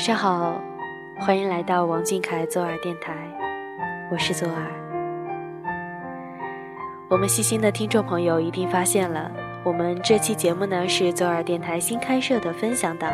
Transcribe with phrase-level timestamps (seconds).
[0.00, 0.58] 晚上好，
[1.18, 3.12] 欢迎来到王俊凯左耳电台，
[4.10, 4.62] 我是左耳。
[7.10, 9.30] 我们细心的听众朋友一定发现了，
[9.62, 13.12] 我们这期节目呢是左耳电台新开设的分享档。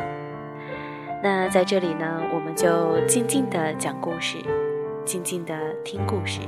[1.24, 4.38] 那在这里呢，我们就静静的讲故事，
[5.04, 6.38] 静静的听故事。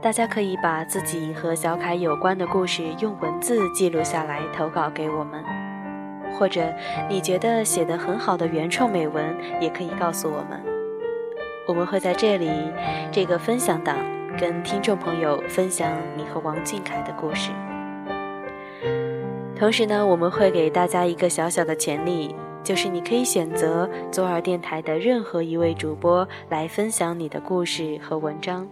[0.00, 5.65] 大家可以把自己和小凯有关的故事用文字记录下来，投稿给我们。
[6.34, 6.72] 或者
[7.08, 10.60] 你觉得写得很好的原创美文，也可以告诉我们。
[11.66, 12.50] 我们会在这里
[13.10, 13.96] 这个分享档
[14.38, 17.50] 跟听众朋友分享你和王俊凯的故事。
[19.58, 28.68] 同时呢，我们会给大家一个小小的权利，就是你可以选择左耳电台的任何一位主播来分享你的故事和文章。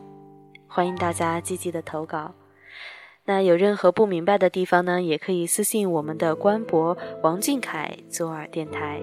[0.69, 2.32] 欢迎大家积极的投稿。
[3.27, 9.00] 那有任何不明白的地方呢，也可以私信我们的官博王俊凯左耳电台。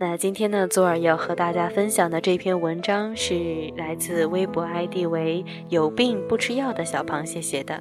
[0.00, 7.80] 那今天呢，左耳要和大家分享的这篇文章是来自微博 ID 为“有病不吃药”的小螃蟹写的。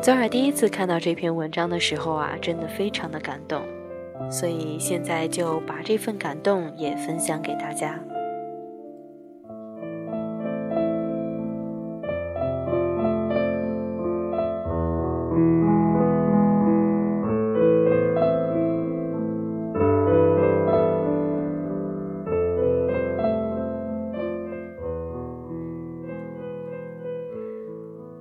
[0.00, 3.60] 左耳第一次看到这篇文章的时候啊，真的非常的感动，
[4.30, 7.98] 所以现在就把这份感动也分享给大家。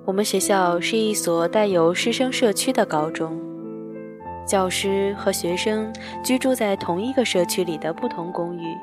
[0.05, 3.39] 我们学校是一所带有师生社区的高中，
[4.47, 8.75] 教师和学生居住在同一个社区里的不同公寓。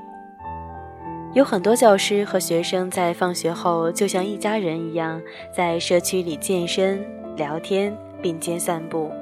[1.32, 5.20] 有很多教师和学生在放学后就像一家人一样，
[5.52, 7.92] 在社区里健身、聊天、
[8.24, 9.12] 并肩散步，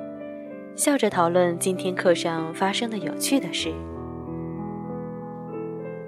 [0.77, 3.73] 笑着讨论今天课上发生的有趣的事。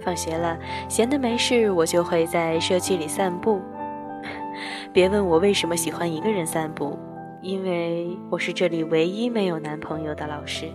[0.01, 0.57] 放学了，
[0.89, 3.61] 闲的没事，我就会在社区里散步。
[4.93, 6.97] 别问我为什么喜欢一个人散步，
[7.43, 10.69] 因为我是这里唯一没有男朋友的老师。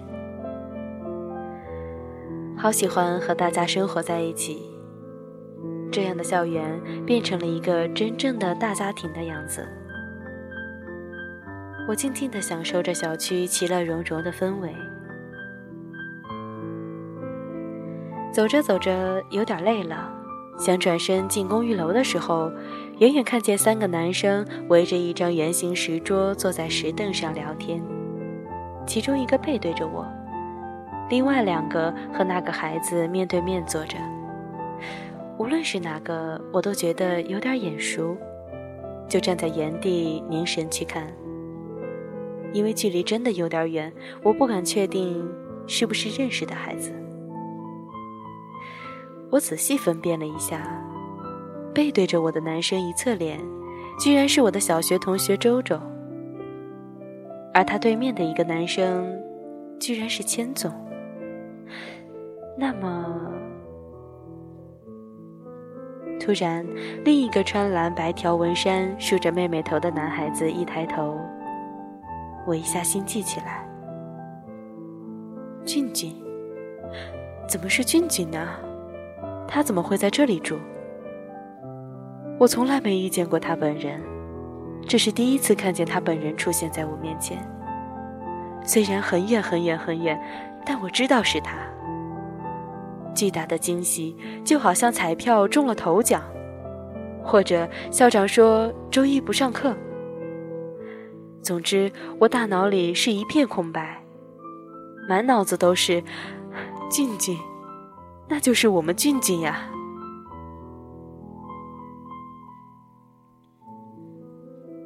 [2.57, 4.62] 好喜欢和大家生活在一起，
[5.90, 9.66] 这样的校园变成了一个真正的大家庭的样子。
[11.89, 14.72] 我静静地享受着小区其乐融融的氛围。
[18.31, 20.07] 走着走着，有点累了。
[20.59, 22.51] 想转身进公寓楼的时候，
[23.00, 27.81] 远远看见三个男生围着一张圆形石桌坐在石凳上聊天，
[28.85, 30.06] 其中一个背对着我，
[31.09, 33.97] 另外两个和那个孩子面对面坐着。
[35.39, 38.16] 无论是哪个，我都觉得有点眼熟，
[39.07, 41.07] 就站在原地凝神去看。
[42.53, 43.91] 因为距离真的有点远，
[44.23, 45.27] 我不敢确定
[45.67, 46.91] 是不是认识的孩子。
[49.29, 50.61] 我仔细分辨了一下，
[51.73, 53.39] 背对着我的男生一侧脸，
[53.99, 55.79] 居然是我的小学同学周周，
[57.53, 59.07] 而他对面的一个男生，
[59.79, 60.73] 居然是千总。
[62.57, 63.31] 那么，
[66.19, 66.65] 突然，
[67.05, 71.17] 另一个穿蓝白条纹衫、梳着妹妹头的男孩子一抬头，
[72.49, 73.63] 我一下心悸起来。
[75.63, 76.15] 俊俊，
[77.47, 78.39] 怎么是俊俊呢？
[79.47, 80.57] 他怎么会在这里住？
[82.39, 84.01] 我从来没遇见过他本人，
[84.88, 87.38] 这是第一次看见他本人出现在我面前。
[88.63, 90.19] 虽然很远很远很远，
[90.65, 91.55] 但我知道是他。
[93.13, 96.24] 巨大的惊喜，就好像彩票中了头奖，
[97.24, 99.75] 或者校长说周一不上课。
[101.41, 104.03] 总之，我大脑里是一片空白，
[105.07, 106.03] 满脑子都是
[106.89, 107.38] 静静。
[108.27, 109.68] 那就是我们俊俊呀，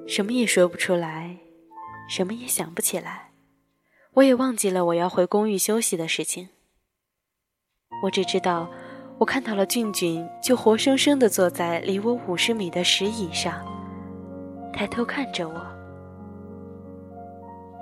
[0.07, 1.39] 什么也说不出来，
[2.07, 3.31] 什么也想不起来，
[4.13, 6.47] 我也忘记了我要回公寓休息的事情。
[8.03, 8.69] 我只知道，
[9.17, 13.61] 我看到了俊俊，就活生生的坐在离我五十米的石椅上，
[14.71, 15.72] 抬头看着我。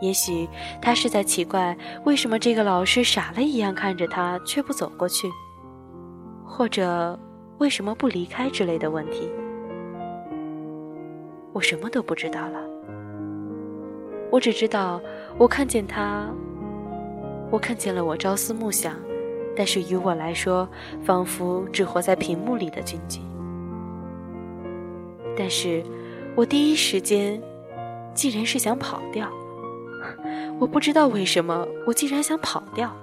[0.01, 0.50] 也许
[0.81, 5.30] 他是在奇怪，为什么这个老师傻了一样看着他，却不走过去。
[6.44, 7.18] 或者
[7.59, 9.31] 为什么不离开之类的问题，
[11.53, 12.59] 我什么都不知道了。
[14.30, 15.00] 我只知道，
[15.38, 16.30] 我看见他，
[17.50, 18.95] 我看见了我朝思暮想，
[19.56, 20.68] 但是于我来说，
[21.04, 23.21] 仿佛只活在屏幕里的君君。
[25.38, 25.83] 但是，
[26.36, 27.42] 我第一时间
[28.13, 29.30] 竟然是想跑掉。
[30.59, 32.95] 我不知道为什么，我竟然想跑掉。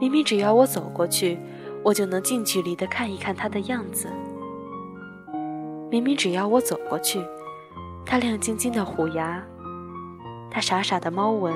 [0.00, 1.38] 明明只要我走过去，
[1.82, 4.08] 我就能近距离的看一看他的样子。
[5.90, 7.22] 明明只要我走过去，
[8.04, 9.42] 他亮晶晶的虎牙，
[10.50, 11.54] 他傻傻的猫纹，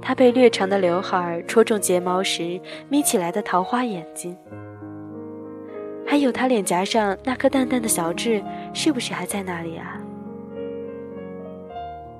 [0.00, 4.36] 他被略长的刘海戳中睫毛时眯起来的桃花眼睛，
[6.06, 8.42] 还有他脸颊上那颗淡淡的小痣，
[8.72, 10.00] 是不是还在那里啊？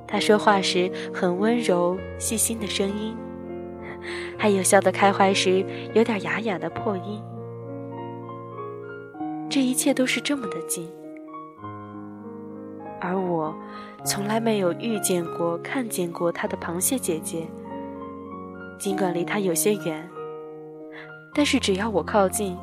[0.06, 3.16] 他说话时很温柔细心的声音，
[4.38, 5.64] 还有笑得开怀时
[5.94, 7.22] 有点哑哑的破音。
[9.48, 10.88] 这一切都是这么的近，
[13.00, 13.54] 而我
[14.04, 17.46] 从来没有遇见过、看见过他的螃蟹姐姐。
[18.78, 20.06] 尽管离他有些远，
[21.34, 22.56] 但是只要我靠近，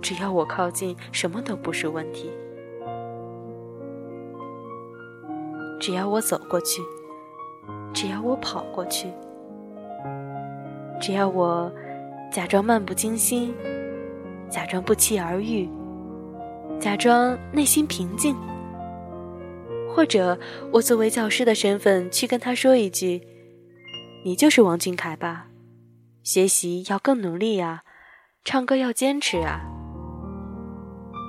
[0.00, 2.30] 只要我靠近，什么都不是问题。
[5.86, 6.80] 只要我走过去，
[7.92, 9.12] 只要我跑过去，
[10.98, 11.70] 只要我
[12.32, 13.54] 假装漫不经心，
[14.48, 15.68] 假装不期而遇。
[16.80, 18.34] 假装内心平静，
[19.94, 20.38] 或者
[20.72, 23.20] 我作为教师的身份去跟他说一句
[24.24, 25.48] ：“你就是王俊凯吧？
[26.22, 27.82] 学习要更努力呀，
[28.42, 29.60] 唱歌要坚持啊。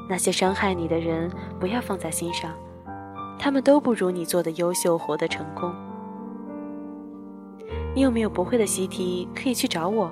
[0.07, 1.29] 那些伤害你的人
[1.59, 2.55] 不要放在心上，
[3.37, 5.73] 他们都不如你做的优秀，活得成功。
[7.93, 10.11] 你有没有不会的习题可以去找我？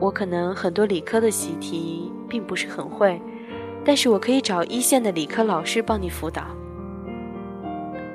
[0.00, 3.20] 我可能很多理科的习题并不是很会。”
[3.88, 6.42] 但是我可以找一线的理科老师帮你辅导。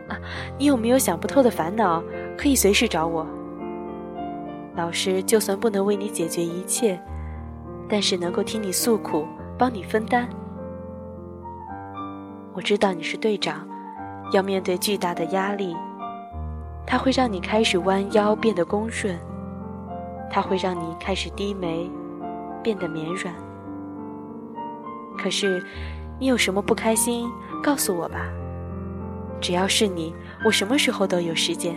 [0.10, 0.20] 啊，
[0.60, 2.04] 你有没有想不透的烦恼？
[2.38, 3.26] 可以随时找我。
[4.76, 7.00] 老师就算不能为你解决一切，
[7.88, 9.26] 但是能够听你诉苦，
[9.58, 10.28] 帮你分担。
[12.54, 13.66] 我知道你是队长，
[14.34, 15.74] 要面对巨大的压力，
[16.86, 19.18] 它会让你开始弯腰变得恭顺，
[20.30, 21.90] 它会让你开始低眉，
[22.62, 23.34] 变得绵软。
[25.18, 25.64] 可是，
[26.20, 27.30] 你有什么不开心？
[27.64, 28.28] 告诉我吧。
[29.40, 30.14] 只要是你，
[30.44, 31.76] 我什么时候都有时间。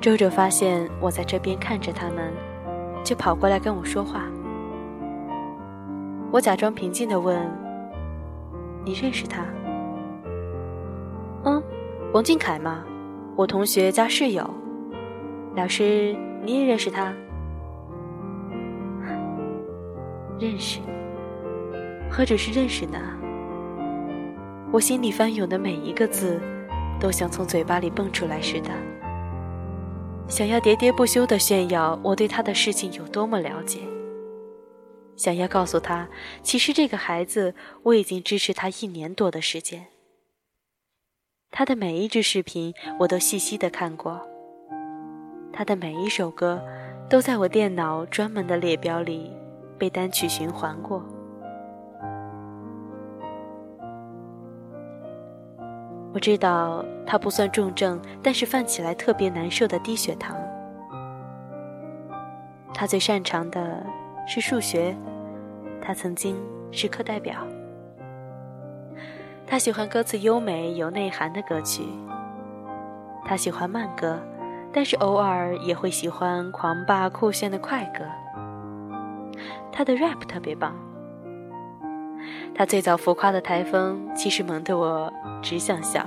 [0.00, 2.32] 周周发现我在这边看着他们，
[3.04, 4.24] 就跑过来跟我说话。
[6.32, 7.38] 我假装平静的问
[8.86, 9.44] ：“你认识他
[11.44, 11.62] ？”“嗯，
[12.14, 12.82] 王俊凯嘛，
[13.36, 14.48] 我同学加室友。
[15.54, 17.12] ”“老师，你也认识他？”
[20.40, 20.80] 认识，
[22.10, 22.98] 何止是认识呢？
[24.72, 26.40] 我心里翻涌的每一个字，
[26.98, 28.70] 都像从嘴巴里蹦出来似的，
[30.28, 33.80] 想要喋喋不休的炫耀我对他的事情有多么了解，
[35.16, 36.08] 想要告诉他，
[36.42, 39.86] 其实这个孩子我已经支持他一年多的时间，
[41.50, 44.20] 他的每一支视频我都细细的看过，
[45.52, 46.62] 他的每一首歌
[47.08, 49.32] 都在我电脑专门的列表里。
[49.78, 51.04] 被单曲循环过。
[56.14, 60.36] 我知道他不算重症，但是犯起来特别难受的低血糖。
[62.72, 63.84] 他最擅长的
[64.26, 64.96] 是数学，
[65.80, 66.36] 他曾经
[66.70, 67.46] 是课代表。
[69.46, 71.82] 他喜欢歌词优美有内涵的歌曲。
[73.24, 74.18] 他喜欢慢歌，
[74.72, 78.04] 但是偶尔也会喜欢狂霸酷炫的快歌。
[79.70, 80.74] 他的 rap 特别棒，
[82.54, 85.12] 他最早浮夸的台风其实萌得我
[85.42, 86.06] 只想笑，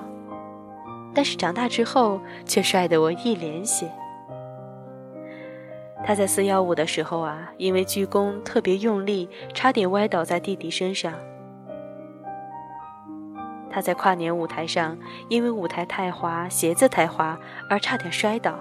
[1.13, 3.91] 但是长大之后却帅得我一脸血。
[6.07, 11.11] 他在四幺五的时候啊，因为鞠躬特别用力，差点歪倒在弟弟身上。
[13.71, 14.95] 他在跨年舞台上，
[15.29, 17.37] 因为舞台太滑，鞋子太滑
[17.71, 18.53] 而差点摔倒，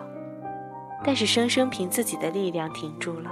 [1.05, 3.31] 但是生生凭自己的力量挺住了。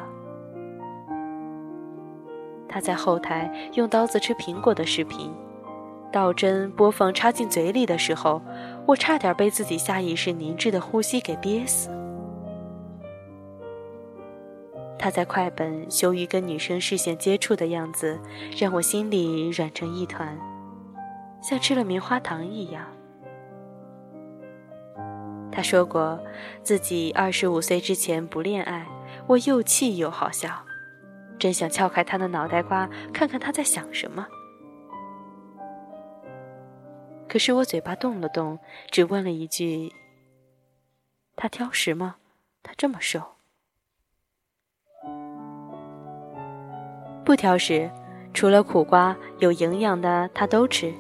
[2.69, 5.33] 他在后台用刀子吃苹果的视频，
[6.12, 8.42] 倒针播放插进嘴里的时候，
[8.87, 11.88] 我差点被自己下意识凝滞的呼吸给憋死。
[15.02, 18.21] 他在快本羞于跟女生视线接触的样子，
[18.56, 20.38] 让我心里软成一团，
[21.42, 22.87] 像吃了棉花糖一样。
[25.50, 26.21] 他说过
[26.62, 28.87] 自己二十五岁之前不恋爱，
[29.26, 30.64] 我又气又好笑。
[31.37, 34.25] 真想撬开他的脑袋瓜，看看他在想什么。
[37.28, 38.56] 可是我嘴巴动了动，
[38.92, 39.92] 只问了一句
[41.35, 42.18] ：“他挑食吗？
[42.62, 43.21] 他这么瘦。”
[47.25, 47.88] 不挑食，
[48.35, 50.93] 除了苦瓜，有营养的他都吃。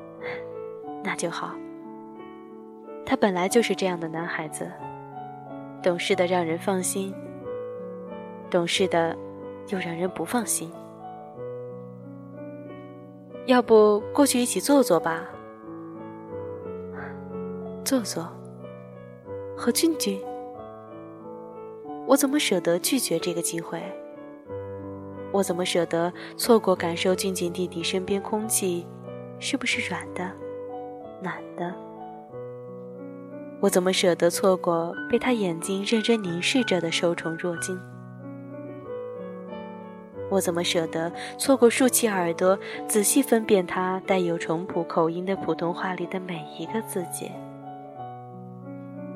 [1.02, 1.54] 那就好。
[3.06, 4.70] 他本来就是这样的男孩子，
[5.82, 7.14] 懂事的让人放心，
[8.50, 9.16] 懂事的
[9.68, 10.70] 又让人不放心。
[13.46, 15.24] 要不过去一起坐坐吧？
[17.82, 18.28] 坐坐，
[19.56, 20.20] 和俊俊，
[22.06, 23.82] 我怎么舍得拒绝这个机会？
[25.38, 28.84] 我怎么舍得错过感受俊俊弟弟身边空气
[29.38, 30.28] 是不是软的、
[31.22, 31.72] 暖的？
[33.60, 37.78] 我怎么舍得错过被他眼睛认真凝视着的受宠若惊？
[40.28, 47.30] 我怎么舍得错过竖起耳朵仔细分辨他带有淳朴口音的普通话里的每一个字节？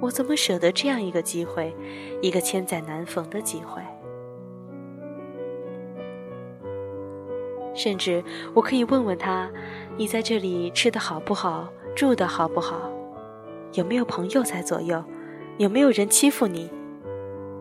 [0.01, 1.75] 我怎么舍得这样一个机会，
[2.21, 3.83] 一个千载难逢的机会？
[7.75, 8.23] 甚至
[8.55, 9.51] 我可以问问他
[9.97, 11.69] ：“你在这里吃的好不好？
[11.95, 12.91] 住的好不好？
[13.73, 15.03] 有没有朋友在左右？
[15.59, 16.71] 有没有人欺负你？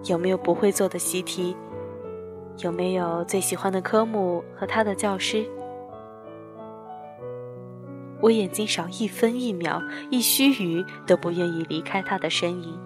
[0.05, 1.55] 有没有不会做的习题？
[2.57, 5.45] 有没有最喜欢的科目和他的教师？”
[8.21, 12.79] 我眼睛少一分一秒一须臾都不愿意离开他的身影，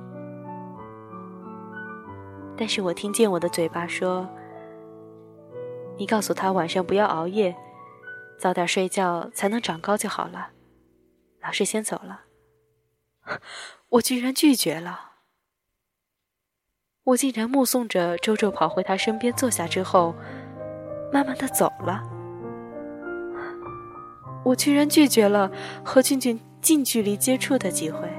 [2.56, 4.26] 但是我听见我的嘴巴说
[5.98, 7.56] ：“你告诉他晚上不要熬夜，
[8.38, 10.50] 早点睡觉才能长高就好了。”
[11.42, 12.22] 老师先走了，
[13.90, 15.12] 我居然拒绝了。
[17.04, 20.16] 我竟然目送着周周跑回他身边坐下之后，
[21.14, 22.02] 慢慢的走了。
[24.44, 25.52] 我居然拒绝了
[25.84, 28.10] 和俊俊近距离接触的机会，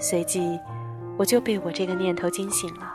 [0.00, 0.58] 随即
[1.18, 2.93] 我就被我这个念头惊醒了。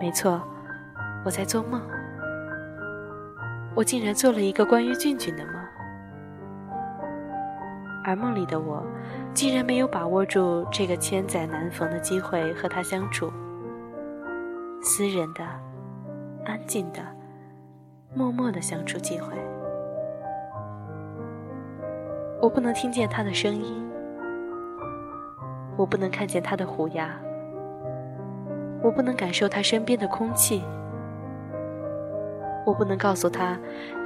[0.00, 0.42] 没错，
[1.24, 1.80] 我在做梦，
[3.74, 5.54] 我竟然做了一个关于俊俊的梦，
[8.02, 8.82] 而梦里的我
[9.34, 13.30] 竟然没有把握住这个千载难逢的机会和他相处，
[14.82, 15.44] 私人的。
[16.46, 17.00] 安静的、
[18.14, 19.34] 默默的相处机会，
[22.40, 23.86] 我不能听见他的声音，
[25.76, 27.14] 我不能看见他的虎牙，
[28.82, 30.62] 我不能感受他身边的空气，
[32.66, 33.58] 我不能告诉他，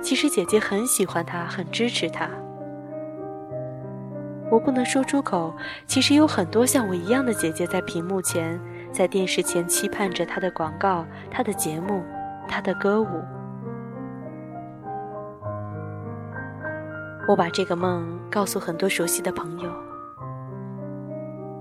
[0.03, 2.29] 其实姐姐很喜欢他，很支持他。
[4.51, 5.55] 我不能说出口，
[5.87, 8.61] 其实有很多像我一样的姐姐在屏幕前，
[8.93, 12.03] 在电视前期盼着他的广告，他的节目。
[12.47, 13.07] 他的歌舞，
[17.27, 19.73] 我把这个梦告诉很多熟悉的朋友，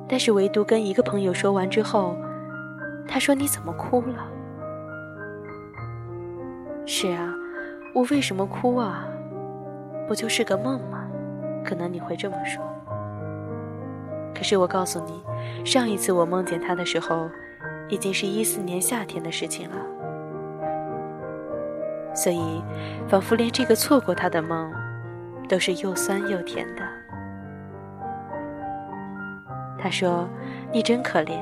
[0.09, 2.17] 但是唯独跟一个朋友说完之后，
[3.07, 4.27] 他说：“你怎么哭了？”
[6.85, 7.33] 是啊，
[7.93, 9.07] 我为什么哭啊？
[10.07, 11.05] 不就是个梦吗？
[11.63, 12.61] 可能你会这么说。
[14.35, 15.23] 可是我告诉你，
[15.65, 17.29] 上一次我梦见他的时候，
[17.87, 19.77] 已经是一四年夏天的事情了。
[22.13, 22.61] 所以，
[23.07, 24.73] 仿佛连这个错过他的梦，
[25.47, 26.81] 都是又酸又甜的。
[29.77, 30.27] 他说
[30.71, 31.39] ：“你真可怜，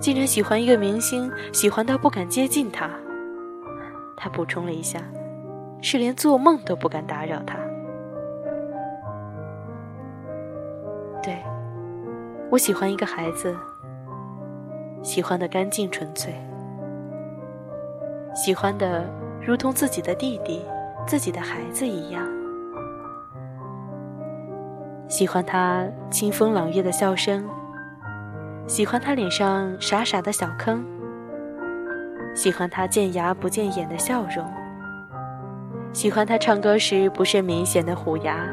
[0.00, 2.88] 竟然喜欢一个明星，喜欢到不敢接近他。”
[4.16, 4.98] 他补充了一下
[5.82, 7.58] ：“是连做梦都不敢打扰他。”
[11.22, 11.36] 对，
[12.50, 13.54] 我喜欢一个孩子，
[15.02, 16.34] 喜欢的干净纯粹，
[18.34, 19.04] 喜欢的。
[19.42, 20.62] 如同自己的弟弟、
[21.06, 22.22] 自己的孩子一样，
[25.08, 27.48] 喜欢他清风朗月的笑声，
[28.70, 30.86] 喜欢他脸上傻傻的小坑，
[32.36, 34.48] 喜欢他见牙不见眼的笑容，
[35.92, 38.46] 喜欢他唱歌时不甚明显的虎牙，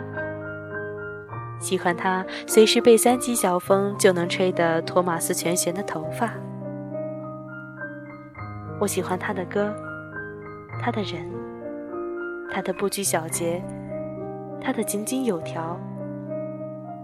[1.60, 6.34] 喜欢他随时被三级小风就能吹得托马斯全旋的头发。
[8.80, 9.72] 我喜欢他的歌。
[10.82, 11.32] 他的人，
[12.52, 13.64] 他的不拘小节，
[14.60, 15.80] 他的井井有条，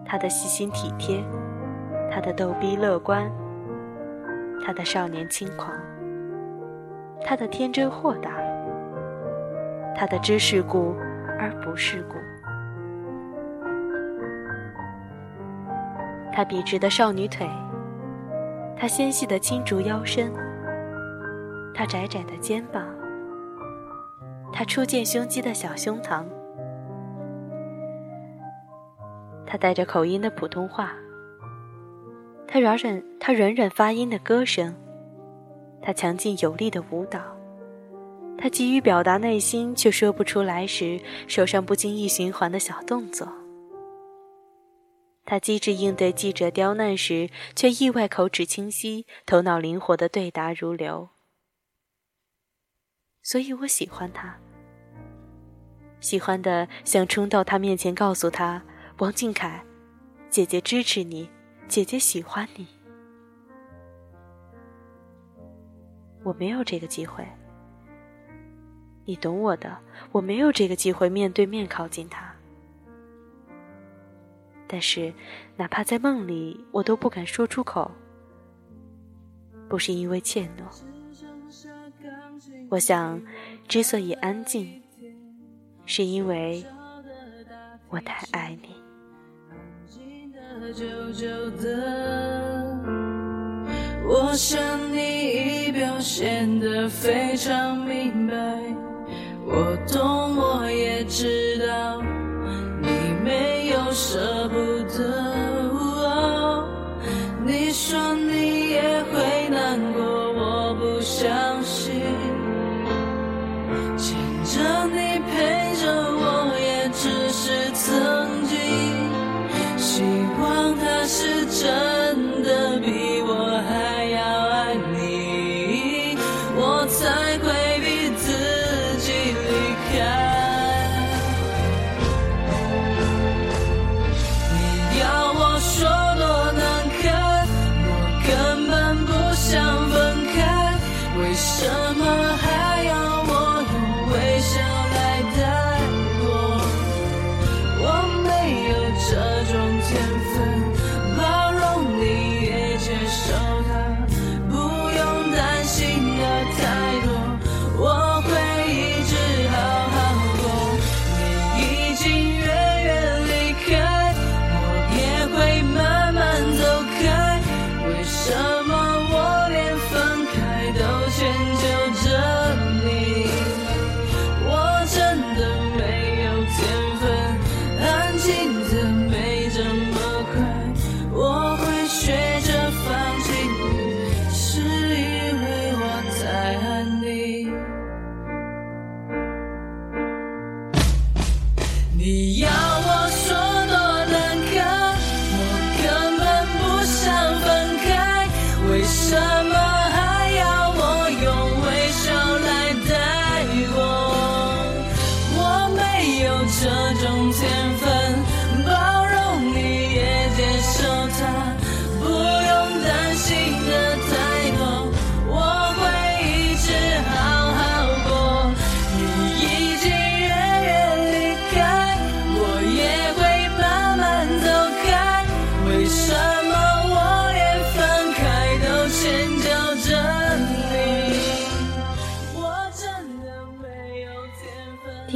[0.03, 1.23] 他的细心体贴，
[2.13, 3.27] 他的逗逼乐观，
[4.63, 5.73] 他的少年轻狂，
[7.25, 8.29] 他的天真豁达，
[9.95, 10.95] 他的知世故
[11.39, 12.13] 而不世故，
[16.31, 17.49] 他笔直的少女腿，
[18.77, 20.31] 他纤细的青竹腰身，
[21.73, 22.85] 他窄窄的肩膀。
[24.51, 26.23] 他初见胸肌的小胸膛，
[29.47, 30.93] 他带着口音的普通话，
[32.53, 34.75] 他软软他软软发音的歌声，
[35.81, 37.19] 他强劲有力的舞蹈，
[38.37, 43.25] 他急于表达内心却说不出来时，手上不经意循环的小动作；
[45.25, 51.09] 他机智应对记者刁难时，却意外口齿清晰、头脑灵活的对答如流。
[53.23, 54.37] 所以我喜欢他，
[55.99, 58.61] 喜欢的想冲到他面前告诉他
[58.99, 59.65] ：“王俊凯，
[60.29, 61.27] 姐姐支持你，
[61.67, 62.67] 姐姐喜欢你。”
[66.23, 67.27] 我没有这个机会，
[69.05, 69.77] 你懂我的。
[70.11, 72.33] 我没有这个机会面对面靠近他，
[74.67, 75.13] 但是
[75.57, 77.91] 哪怕在梦里，我都不敢说出口，
[79.67, 80.63] 不是因为怯懦。
[82.69, 83.21] 我想，
[83.67, 84.81] 之所以安静，
[85.85, 86.65] 是因为
[87.89, 88.82] 我太爱你。
[90.71, 91.27] 久久
[91.61, 92.77] 的
[94.07, 94.59] 我想
[94.93, 98.33] 你已表现得非常明白，
[99.45, 101.27] 我懂，我也知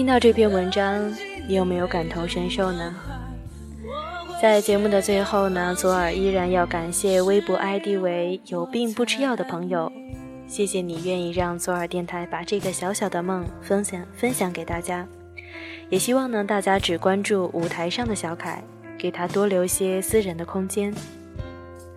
[0.07, 1.13] 听到这篇文章，
[1.49, 2.95] 你有没有感同身受呢？
[4.41, 9.91] 在节目的最后呢，左耳依然要感谢微博 ID 为“有病不吃药”的朋友，
[10.47, 15.05] 谢谢你愿意让左耳电台把这个小小的梦分享分享给大家，
[15.89, 18.63] 也希望呢大家只关注舞台上的小凯，
[18.97, 20.93] 给他多留些私人的空间。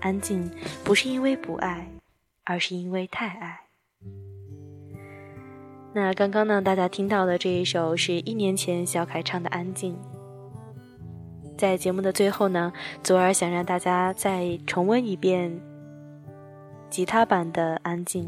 [0.00, 0.50] 安静
[0.82, 1.86] 不是因为不爱，
[2.42, 3.60] 而是因为太爱。
[5.92, 9.94] 那刚刚呢，大家听到的这一首是一年前小凯唱的《安静》。
[11.58, 12.72] 在节目的最后呢，
[13.02, 15.60] 左耳想让大家再重温一遍
[16.88, 18.24] 吉他版的《安静》。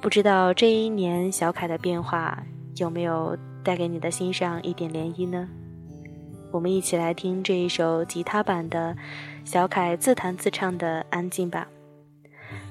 [0.00, 5.48] 不知道这一年小凯的变化有没有带给你的心上一点涟漪呢？
[6.50, 8.96] 我们一起来听这一首吉他版的
[9.44, 11.68] 小凯自弹自唱的《安静》吧。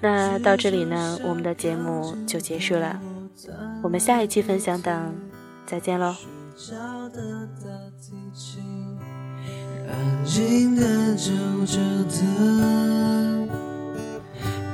[0.01, 3.01] 那到这里呢，我们的节目就结束了。
[3.83, 5.13] 我们下一期分享档
[5.65, 6.15] 再见喽。
[9.87, 11.31] 安静的走
[11.65, 11.77] 着
[12.09, 13.47] 的，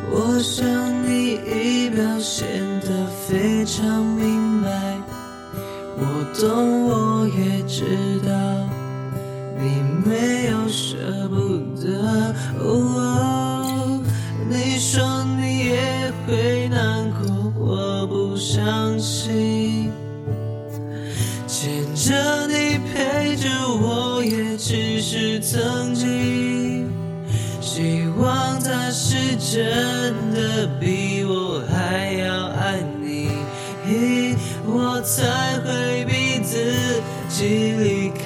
[0.10, 0.64] 我想
[1.06, 2.48] 你已表现
[2.82, 4.70] 得非常明白，
[5.98, 6.02] 我
[6.40, 8.32] 懂，我也知道，
[9.60, 11.71] 你没有舍不得。
[29.54, 33.32] 真的比我还要爱你。
[34.66, 38.22] 我才会逼自己离开？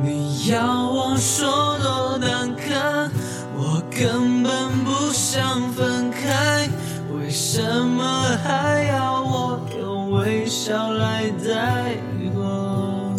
[0.00, 3.10] 你要我说多难堪，
[3.56, 6.68] 我根本不想分开，
[7.18, 11.96] 为什么还要我用微笑来带
[12.32, 13.16] 过？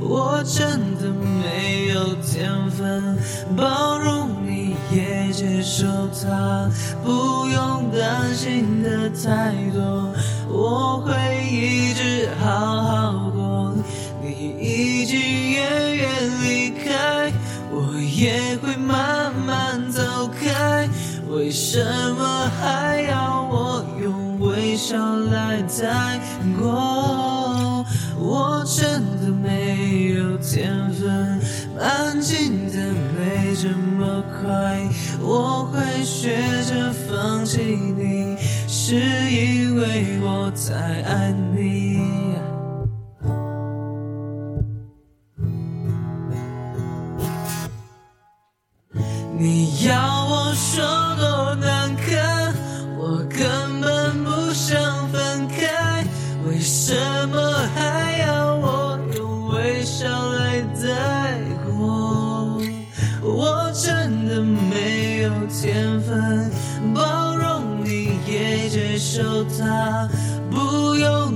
[0.00, 3.16] 我真的没有天分
[3.56, 6.68] 包容你，也接受他，
[7.04, 10.12] 不用担心的太多，
[10.48, 11.14] 我会
[11.48, 13.76] 一直好好过。
[14.20, 15.20] 你已经
[15.52, 16.08] 远远
[16.42, 17.32] 离开，
[17.70, 20.88] 我也会慢慢走开。
[21.30, 21.78] 为什
[22.18, 24.96] 么还要我用微笑
[25.30, 26.18] 来带
[26.58, 26.93] 过？
[40.66, 42.00] 再爱你。
[49.38, 50.82] 你要我说
[51.16, 52.54] 多难堪，
[52.96, 56.02] 我根本不想分开，
[56.48, 56.94] 为什
[57.28, 57.38] 么
[57.74, 62.58] 还要我用微笑来带过？
[63.22, 66.50] 我真的没有天分
[66.94, 70.08] 包容你，也接受他，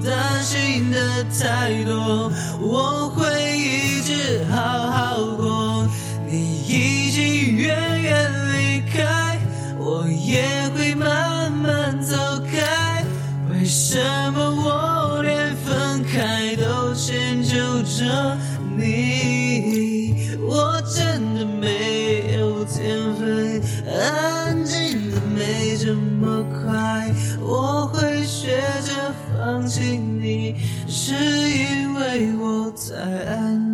[0.09, 5.87] 担心的太多，我会一直好好过。
[6.27, 9.39] 你已经远远离开，
[9.79, 12.17] 我也会慢慢走
[12.51, 13.05] 开。
[13.51, 13.99] 为什
[14.33, 14.68] 么我
[29.79, 30.57] 着放弃你，
[30.89, 32.95] 是因为我太
[33.27, 33.68] 爱你。